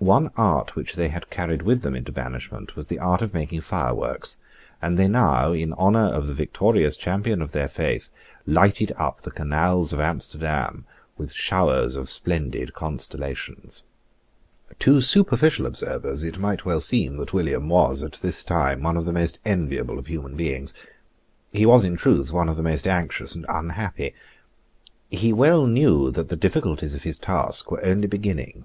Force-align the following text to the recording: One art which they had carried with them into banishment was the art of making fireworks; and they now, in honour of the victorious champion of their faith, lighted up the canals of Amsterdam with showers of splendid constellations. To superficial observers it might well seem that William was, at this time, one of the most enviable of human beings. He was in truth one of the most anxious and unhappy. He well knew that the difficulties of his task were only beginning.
One 0.00 0.32
art 0.36 0.74
which 0.74 0.96
they 0.96 1.10
had 1.10 1.30
carried 1.30 1.62
with 1.62 1.82
them 1.82 1.94
into 1.94 2.10
banishment 2.10 2.74
was 2.74 2.88
the 2.88 2.98
art 2.98 3.22
of 3.22 3.32
making 3.32 3.60
fireworks; 3.60 4.36
and 4.82 4.98
they 4.98 5.06
now, 5.06 5.52
in 5.52 5.74
honour 5.74 6.06
of 6.08 6.26
the 6.26 6.34
victorious 6.34 6.96
champion 6.96 7.40
of 7.40 7.52
their 7.52 7.68
faith, 7.68 8.08
lighted 8.48 8.90
up 8.96 9.22
the 9.22 9.30
canals 9.30 9.92
of 9.92 10.00
Amsterdam 10.00 10.86
with 11.16 11.30
showers 11.32 11.94
of 11.94 12.10
splendid 12.10 12.74
constellations. 12.74 13.84
To 14.80 15.00
superficial 15.00 15.66
observers 15.66 16.24
it 16.24 16.36
might 16.36 16.64
well 16.64 16.80
seem 16.80 17.16
that 17.18 17.32
William 17.32 17.68
was, 17.68 18.02
at 18.02 18.14
this 18.14 18.42
time, 18.42 18.82
one 18.82 18.96
of 18.96 19.04
the 19.04 19.12
most 19.12 19.38
enviable 19.44 20.00
of 20.00 20.08
human 20.08 20.34
beings. 20.34 20.74
He 21.52 21.64
was 21.64 21.84
in 21.84 21.94
truth 21.94 22.32
one 22.32 22.48
of 22.48 22.56
the 22.56 22.64
most 22.64 22.88
anxious 22.88 23.36
and 23.36 23.46
unhappy. 23.48 24.14
He 25.12 25.32
well 25.32 25.64
knew 25.68 26.10
that 26.10 26.28
the 26.28 26.34
difficulties 26.34 26.96
of 26.96 27.04
his 27.04 27.18
task 27.20 27.70
were 27.70 27.84
only 27.84 28.08
beginning. 28.08 28.64